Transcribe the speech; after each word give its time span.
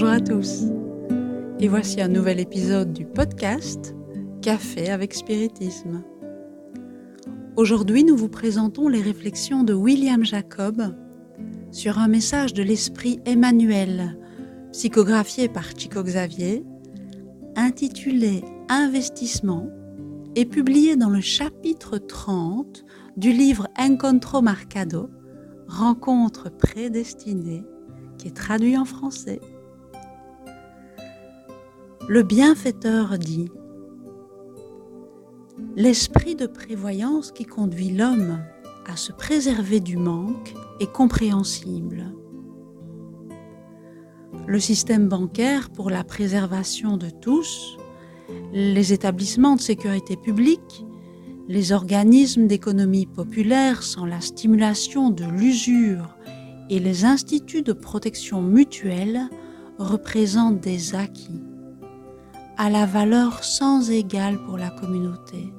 Bonjour 0.00 0.14
à 0.14 0.20
tous 0.20 0.64
et 1.58 1.68
voici 1.68 2.00
un 2.00 2.08
nouvel 2.08 2.40
épisode 2.40 2.90
du 2.94 3.04
podcast 3.04 3.94
Café 4.40 4.88
avec 4.88 5.12
Spiritisme. 5.12 6.02
Aujourd'hui 7.56 8.02
nous 8.02 8.16
vous 8.16 8.30
présentons 8.30 8.88
les 8.88 9.02
réflexions 9.02 9.62
de 9.62 9.74
William 9.74 10.24
Jacob 10.24 10.96
sur 11.70 11.98
un 11.98 12.08
message 12.08 12.54
de 12.54 12.62
l'esprit 12.62 13.20
Emmanuel, 13.26 14.18
psychographié 14.72 15.50
par 15.50 15.64
Chico 15.76 16.02
Xavier, 16.02 16.64
intitulé 17.54 18.42
Investissement 18.70 19.68
et 20.34 20.46
publié 20.46 20.96
dans 20.96 21.10
le 21.10 21.20
chapitre 21.20 21.98
30 21.98 22.86
du 23.18 23.32
livre 23.32 23.68
Encontro 23.78 24.40
Marcado, 24.40 25.10
Rencontre 25.68 26.50
prédestinée, 26.50 27.66
qui 28.16 28.28
est 28.28 28.34
traduit 28.34 28.78
en 28.78 28.86
français. 28.86 29.40
Le 32.08 32.22
bienfaiteur 32.22 33.18
dit 33.18 33.50
L'esprit 35.76 36.34
de 36.34 36.46
prévoyance 36.46 37.30
qui 37.30 37.44
conduit 37.44 37.90
l'homme 37.90 38.42
à 38.86 38.96
se 38.96 39.12
préserver 39.12 39.80
du 39.80 39.96
manque 39.96 40.54
est 40.80 40.90
compréhensible. 40.90 42.12
Le 44.46 44.58
système 44.58 45.08
bancaire 45.08 45.70
pour 45.70 45.90
la 45.90 46.02
préservation 46.02 46.96
de 46.96 47.10
tous, 47.10 47.76
les 48.52 48.92
établissements 48.92 49.56
de 49.56 49.60
sécurité 49.60 50.16
publique, 50.16 50.84
les 51.48 51.70
organismes 51.72 52.46
d'économie 52.46 53.06
populaire 53.06 53.82
sans 53.82 54.06
la 54.06 54.20
stimulation 54.20 55.10
de 55.10 55.24
l'usure 55.24 56.16
et 56.70 56.80
les 56.80 57.04
instituts 57.04 57.62
de 57.62 57.74
protection 57.74 58.40
mutuelle 58.40 59.28
représentent 59.78 60.60
des 60.60 60.94
acquis 60.94 61.42
à 62.60 62.68
la 62.68 62.84
valeur 62.84 63.42
sans 63.42 63.90
égale 63.90 64.36
pour 64.44 64.58
la 64.58 64.68
communauté. 64.68 65.50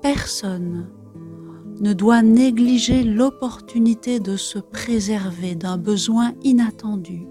Personne 0.00 0.86
ne 1.80 1.92
doit 1.92 2.22
négliger 2.22 3.02
l'opportunité 3.02 4.20
de 4.20 4.36
se 4.36 4.60
préserver 4.60 5.56
d'un 5.56 5.78
besoin 5.78 6.32
inattendu. 6.44 7.26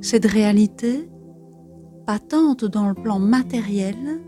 Cette 0.00 0.26
réalité, 0.26 1.10
patente 2.06 2.64
dans 2.64 2.88
le 2.88 2.94
plan 2.94 3.18
matériel, 3.18 4.22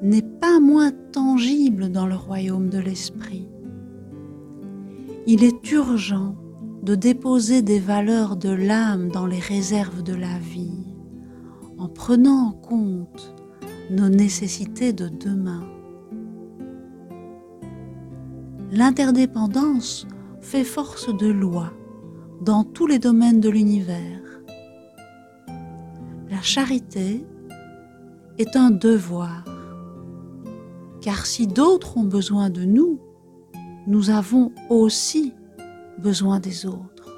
n'est 0.00 0.22
pas 0.22 0.58
moins 0.58 0.92
tangible 1.12 1.90
dans 1.90 2.06
le 2.06 2.16
royaume 2.16 2.70
de 2.70 2.78
l'esprit 2.78 3.52
il 5.26 5.44
est 5.44 5.70
urgent 5.70 6.34
de 6.82 6.96
déposer 6.96 7.62
des 7.62 7.78
valeurs 7.78 8.36
de 8.36 8.50
l'âme 8.50 9.08
dans 9.08 9.26
les 9.26 9.38
réserves 9.38 10.02
de 10.02 10.14
la 10.14 10.38
vie, 10.38 10.84
en 11.78 11.88
prenant 11.88 12.48
en 12.48 12.52
compte 12.52 13.34
nos 13.90 14.08
nécessités 14.08 14.92
de 14.92 15.08
demain. 15.08 15.62
L'interdépendance 18.72 20.06
fait 20.40 20.64
force 20.64 21.14
de 21.16 21.28
loi 21.28 21.72
dans 22.40 22.64
tous 22.64 22.86
les 22.86 22.98
domaines 22.98 23.40
de 23.40 23.48
l'univers. 23.48 24.42
La 26.30 26.42
charité 26.42 27.24
est 28.38 28.56
un 28.56 28.70
devoir, 28.70 29.44
car 31.00 31.26
si 31.26 31.46
d'autres 31.46 31.96
ont 31.96 32.04
besoin 32.04 32.50
de 32.50 32.64
nous, 32.64 32.98
nous 33.86 34.10
avons 34.10 34.50
aussi 34.68 35.34
des 36.40 36.66
autres. 36.66 37.10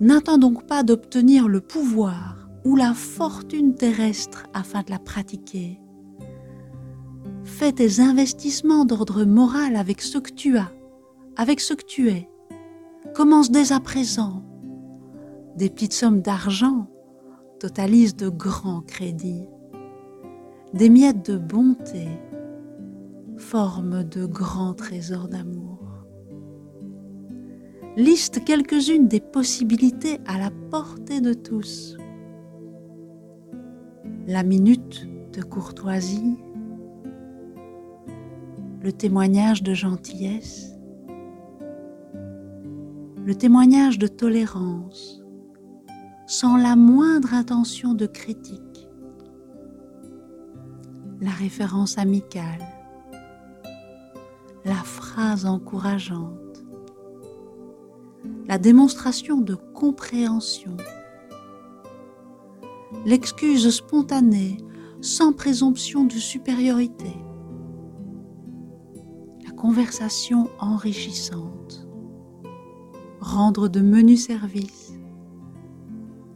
N'attends 0.00 0.38
donc 0.38 0.66
pas 0.66 0.82
d'obtenir 0.82 1.48
le 1.48 1.60
pouvoir 1.60 2.48
ou 2.64 2.76
la 2.76 2.94
fortune 2.94 3.74
terrestre 3.74 4.46
afin 4.54 4.82
de 4.82 4.90
la 4.90 4.98
pratiquer. 4.98 5.80
Fais 7.44 7.72
tes 7.72 8.00
investissements 8.00 8.84
d'ordre 8.84 9.24
moral 9.24 9.76
avec 9.76 10.00
ce 10.00 10.18
que 10.18 10.32
tu 10.32 10.56
as, 10.56 10.70
avec 11.36 11.60
ce 11.60 11.74
que 11.74 11.84
tu 11.84 12.10
es. 12.10 12.28
Commence 13.14 13.50
dès 13.50 13.72
à 13.72 13.80
présent. 13.80 14.42
Des 15.56 15.68
petites 15.68 15.94
sommes 15.94 16.22
d'argent 16.22 16.86
totalisent 17.58 18.16
de 18.16 18.28
grands 18.28 18.82
crédits. 18.82 19.46
Des 20.72 20.88
miettes 20.88 21.28
de 21.30 21.36
bonté 21.36 22.06
forme 23.36 24.04
de 24.04 24.26
grands 24.26 24.74
trésors 24.74 25.28
d'amour. 25.28 25.79
Liste 28.00 28.42
quelques-unes 28.46 29.08
des 29.08 29.20
possibilités 29.20 30.20
à 30.26 30.38
la 30.38 30.50
portée 30.70 31.20
de 31.20 31.34
tous. 31.34 31.98
La 34.26 34.42
minute 34.42 35.06
de 35.34 35.42
courtoisie, 35.42 36.38
le 38.80 38.90
témoignage 38.90 39.62
de 39.62 39.74
gentillesse, 39.74 40.74
le 43.22 43.34
témoignage 43.34 43.98
de 43.98 44.06
tolérance, 44.06 45.22
sans 46.26 46.56
la 46.56 46.76
moindre 46.76 47.34
intention 47.34 47.92
de 47.92 48.06
critique, 48.06 48.88
la 51.20 51.32
référence 51.32 51.98
amicale, 51.98 52.66
la 54.64 54.82
phrase 54.84 55.44
encourageante, 55.44 56.39
la 58.50 58.58
démonstration 58.58 59.40
de 59.40 59.54
compréhension, 59.54 60.76
l'excuse 63.06 63.70
spontanée 63.70 64.56
sans 65.00 65.32
présomption 65.32 66.02
de 66.02 66.14
supériorité, 66.14 67.14
la 69.46 69.52
conversation 69.52 70.50
enrichissante, 70.58 71.86
rendre 73.20 73.68
de 73.68 73.80
menus 73.82 74.26
services, 74.26 74.94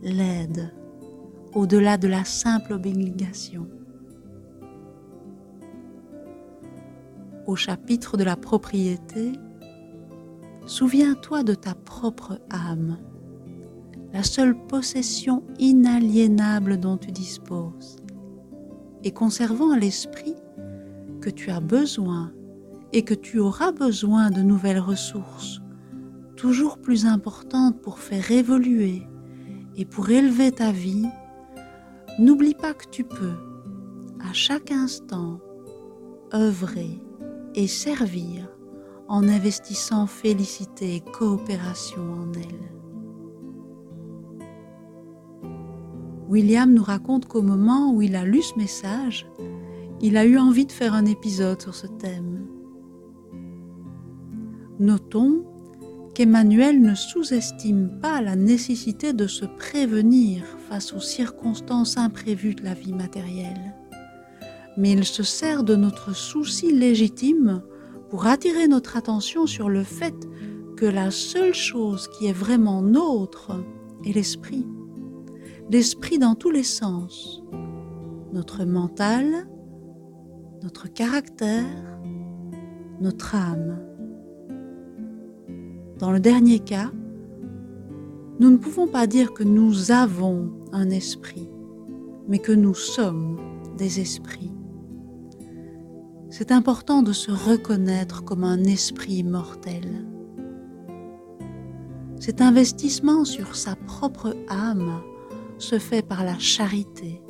l'aide 0.01 0.73
au-delà 1.53 1.97
de 1.97 2.07
la 2.07 2.25
simple 2.25 2.75
obligation. 2.75 3.67
au 7.47 7.57
chapitre 7.57 8.17
de 8.17 8.25
la 8.25 8.37
propriété, 8.37 9.33
souviens-toi 10.67 11.43
de 11.43 11.55
ta 11.55 11.75
propre 11.75 12.41
âme, 12.51 12.99
la 14.13 14.23
seule 14.23 14.57
possession 14.67 15.43
inaliénable 15.59 16.79
dont 16.79 16.97
tu 16.97 17.13
disposes, 17.13 17.97
et 19.03 19.11
conservant 19.11 19.71
à 19.71 19.79
l'esprit 19.79 20.37
que 21.21 21.31
tu 21.31 21.51
as 21.51 21.61
besoin 21.61 22.33
et 22.93 23.03
que 23.03 23.15
tu 23.15 23.39
auras 23.39 23.73
besoin 23.73 24.31
de 24.31 24.41
nouvelles 24.41 24.79
ressources, 24.79 25.61
toujours 26.37 26.79
plus 26.79 27.07
importantes 27.07 27.81
pour 27.81 27.99
faire 27.99 28.31
évoluer 28.31 29.03
et 29.77 29.85
pour 29.85 30.11
élever 30.11 30.53
ta 30.53 30.71
vie, 30.71 31.07
n'oublie 32.19 32.55
pas 32.55 32.73
que 32.73 32.89
tu 32.89 33.05
peux, 33.05 33.35
à 34.21 34.33
chaque 34.33 34.71
instant, 34.71 35.41
œuvrer 36.33 37.03
et 37.55 37.67
servir 37.67 38.54
en 39.09 39.29
investissant 39.29 40.07
félicité 40.07 40.97
et 40.97 41.01
coopération 41.01 42.03
en 42.03 42.33
elle. 42.33 42.73
William 46.29 46.73
nous 46.73 46.83
raconte 46.83 47.27
qu'au 47.27 47.43
moment 47.43 47.93
où 47.93 48.03
il 48.03 48.17
a 48.17 48.25
lu 48.25 48.43
ce 48.43 48.57
message, 48.57 49.27
il 50.01 50.17
a 50.17 50.25
eu 50.25 50.39
envie 50.39 50.67
de 50.67 50.73
faire 50.73 50.95
un 50.95 51.05
épisode 51.05 51.61
sur 51.61 51.75
ce 51.75 51.87
thème. 51.87 52.47
Notons 54.81 55.45
qu'Emmanuel 56.15 56.81
ne 56.81 56.95
sous-estime 56.95 58.01
pas 58.01 58.21
la 58.21 58.37
nécessité 58.37 59.13
de 59.13 59.27
se 59.27 59.45
prévenir 59.45 60.45
face 60.69 60.93
aux 60.93 61.01
circonstances 61.01 61.97
imprévues 61.97 62.55
de 62.55 62.65
la 62.65 62.75
vie 62.75 62.93
matérielle 62.93 63.75
mais 64.77 64.93
il 64.93 65.05
se 65.05 65.23
sert 65.23 65.65
de 65.65 65.77
notre 65.77 66.15
souci 66.15 66.73
légitime 66.73 67.63
pour 68.11 68.27
attirer 68.27 68.69
notre 68.69 68.97
attention 68.97 69.47
sur 69.47 69.69
le 69.69 69.83
fait 69.83 70.15
que 70.77 70.87
la 70.87 71.11
seule 71.11 71.55
chose 71.55 72.09
qui 72.09 72.27
est 72.27 72.33
vraiment 72.33 72.83
nôtre 72.83 73.53
est 74.05 74.13
l'esprit. 74.13 74.67
L'esprit 75.71 76.19
dans 76.19 76.35
tous 76.35 76.51
les 76.51 76.63
sens. 76.63 77.43
Notre 78.33 78.65
mental, 78.65 79.47
notre 80.63 80.93
caractère, 80.93 81.99
notre 83.01 83.35
âme. 83.35 83.79
Dans 85.99 86.11
le 86.11 86.21
dernier 86.21 86.59
cas, 86.59 86.91
nous 88.41 88.51
ne 88.51 88.57
pouvons 88.57 88.89
pas 88.89 89.07
dire 89.07 89.33
que 89.33 89.45
nous 89.45 89.93
avons 89.93 90.51
un 90.73 90.91
esprit, 90.91 91.49
mais 92.29 92.39
que 92.39 92.53
nous 92.53 92.75
sommes 92.75 93.39
des 93.79 94.01
esprits. 94.01 94.54
C'est 96.37 96.51
important 96.51 97.03
de 97.03 97.13
se 97.13 97.31
reconnaître 97.31 98.25
comme 98.25 98.43
un 98.43 98.65
esprit 98.65 99.19
immortel. 99.19 100.05
Cet 102.19 102.41
investissement 102.41 103.25
sur 103.25 103.55
sa 103.55 103.77
propre 103.77 104.35
âme 104.49 105.01
se 105.59 105.79
fait 105.79 106.03
par 106.03 106.25
la 106.25 106.37
charité, 106.41 107.23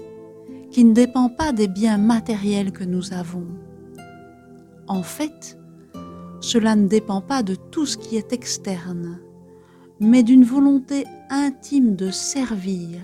qui 0.71 0.87
ne 0.87 0.95
dépend 0.95 1.29
pas 1.29 1.53
des 1.53 1.69
biens 1.69 1.99
matériels 1.99 2.73
que 2.73 2.83
nous 2.83 3.13
avons. 3.13 3.47
En 4.89 5.03
fait, 5.03 5.59
cela 6.41 6.75
ne 6.75 6.89
dépend 6.89 7.21
pas 7.21 7.43
de 7.43 7.57
tout 7.57 7.85
ce 7.85 7.99
qui 7.99 8.17
est 8.17 8.33
externe, 8.33 9.21
mais 10.01 10.23
d'une 10.23 10.45
volonté 10.45 11.05
intime 11.29 11.95
de 11.95 12.11
servir 12.11 13.03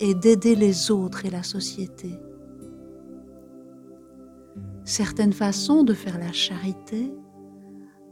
et 0.00 0.14
d'aider 0.14 0.54
les 0.54 0.90
autres 0.90 1.26
et 1.26 1.30
la 1.30 1.42
société. 1.42 2.21
Certaines 4.84 5.32
façons 5.32 5.84
de 5.84 5.94
faire 5.94 6.18
la 6.18 6.32
charité 6.32 7.12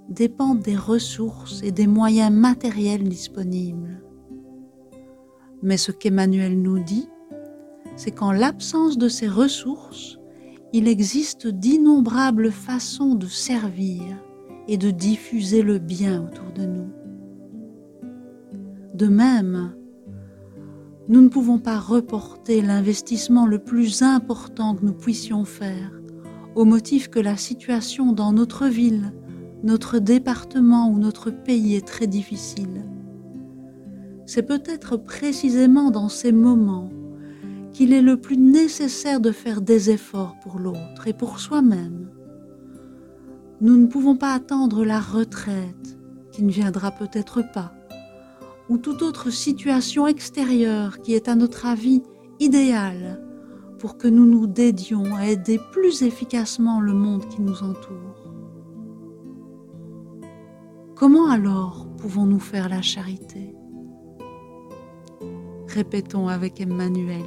dépendent 0.09 0.61
des 0.61 0.77
ressources 0.77 1.63
et 1.63 1.73
des 1.73 1.87
moyens 1.87 2.33
matériels 2.33 3.09
disponibles. 3.09 4.03
Mais 5.63 5.77
ce 5.77 5.93
qu'Emmanuel 5.93 6.61
nous 6.61 6.83
dit, 6.83 7.09
c'est 7.97 8.13
qu'en 8.13 8.33
l'absence 8.33 8.99
de 8.99 9.09
ces 9.09 9.29
ressources, 9.29 10.19
il 10.73 10.89
existe 10.89 11.47
d'innombrables 11.47 12.51
façons 12.51 13.15
de 13.15 13.27
servir 13.27 14.03
et 14.69 14.77
de 14.77 14.91
diffuser 14.91 15.63
le 15.63 15.79
bien 15.79 16.25
autour 16.25 16.53
de 16.55 16.65
nous. 16.65 16.89
De 18.95 19.09
même, 19.09 19.75
nous 21.09 21.21
ne 21.21 21.29
pouvons 21.29 21.59
pas 21.59 21.79
reporter 21.79 22.63
l'investissement 22.63 23.47
le 23.47 23.59
plus 23.59 24.03
important 24.03 24.77
que 24.77 24.85
nous 24.85 24.93
puissions 24.93 25.45
faire 25.45 26.00
au 26.55 26.65
motif 26.65 27.09
que 27.09 27.21
la 27.21 27.37
situation 27.37 28.13
dans 28.13 28.33
notre 28.33 28.67
ville, 28.67 29.13
notre 29.63 29.99
département 29.99 30.89
ou 30.91 30.99
notre 30.99 31.31
pays 31.31 31.77
est 31.77 31.87
très 31.87 32.07
difficile. 32.07 32.85
C'est 34.27 34.43
peut-être 34.43 34.97
précisément 34.97 35.91
dans 35.91 36.09
ces 36.09 36.33
moments 36.33 36.91
qu'il 37.73 37.93
est 37.93 38.03
le 38.03 38.17
plus 38.17 38.37
nécessaire 38.37 39.21
de 39.21 39.33
faire 39.33 39.61
des 39.61 39.91
efforts 39.91 40.37
pour 40.43 40.59
l'autre 40.59 41.07
et 41.07 41.13
pour 41.13 41.41
soi-même. 41.41 42.11
Nous 43.61 43.77
ne 43.77 43.87
pouvons 43.87 44.17
pas 44.17 44.33
attendre 44.33 44.85
la 44.85 45.01
retraite, 45.01 45.99
qui 46.33 46.43
ne 46.43 46.51
viendra 46.51 46.91
peut-être 46.91 47.43
pas, 47.53 47.73
ou 48.69 48.79
toute 48.79 49.03
autre 49.03 49.31
situation 49.31 50.07
extérieure 50.07 51.01
qui 51.01 51.15
est 51.15 51.29
à 51.29 51.35
notre 51.35 51.67
avis 51.67 52.03
idéale 52.39 53.21
pour 53.81 53.97
que 53.97 54.07
nous 54.07 54.27
nous 54.27 54.47
dédions 54.47 55.17
à 55.17 55.27
aider 55.27 55.59
plus 55.73 56.03
efficacement 56.03 56.83
le 56.83 56.93
monde 56.93 57.27
qui 57.29 57.41
nous 57.41 57.63
entoure. 57.63 58.35
Comment 60.95 61.31
alors 61.31 61.89
pouvons-nous 61.97 62.41
faire 62.41 62.69
la 62.69 62.83
charité? 62.83 63.57
Répétons 65.67 66.29
avec 66.29 66.61
Emmanuel. 66.61 67.25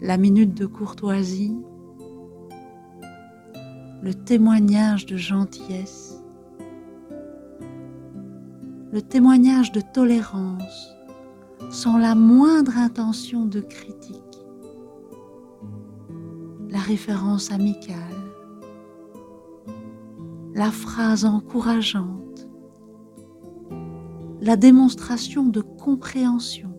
La 0.00 0.16
minute 0.16 0.54
de 0.54 0.64
courtoisie, 0.64 1.54
le 4.00 4.14
témoignage 4.14 5.04
de 5.04 5.18
gentillesse, 5.18 6.22
le 8.92 9.02
témoignage 9.02 9.72
de 9.72 9.82
tolérance, 9.82 10.95
sans 11.70 11.98
la 11.98 12.14
moindre 12.14 12.76
intention 12.78 13.44
de 13.44 13.60
critique. 13.60 14.22
La 16.70 16.78
référence 16.78 17.50
amicale, 17.50 17.96
la 20.54 20.70
phrase 20.70 21.24
encourageante, 21.24 22.48
la 24.40 24.56
démonstration 24.56 25.44
de 25.44 25.60
compréhension, 25.60 26.72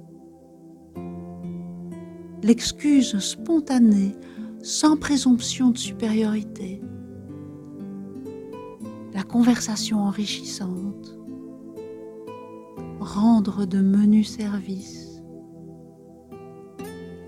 l'excuse 2.43 3.17
spontanée 3.19 4.15
sans 4.61 4.97
présomption 4.97 5.69
de 5.69 5.77
supériorité, 5.77 6.81
la 9.13 9.23
conversation 9.23 9.99
enrichissante, 9.99 11.16
rendre 13.07 13.65
de 13.65 13.79
menus 13.79 14.29
services, 14.29 15.21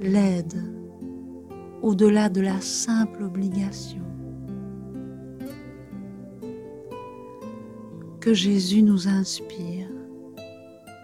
l'aide 0.02 0.62
au-delà 1.82 2.30
de 2.30 2.42
la 2.42 2.60
simple 2.60 3.24
obligation. 3.24 4.04
Que 8.20 8.34
Jésus 8.34 8.84
nous 8.84 9.08
inspire 9.08 9.88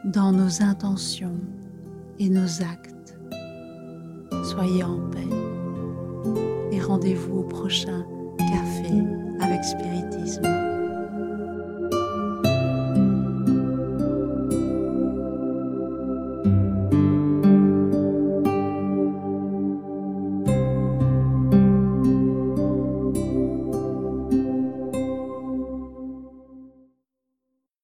dans 0.04 0.33
nos 0.33 0.62
intentions 0.62 1.39
et 2.19 2.30
nos 2.30 2.62
actes. 2.62 3.18
Soyez 4.44 4.83
en 4.83 5.00
paix 5.10 5.30
et 6.71 6.81
rendez-vous 6.81 7.39
au 7.39 7.44
prochain 7.44 8.06
café 8.38 8.94
avec 9.39 9.63
spiritisme. 9.63 10.75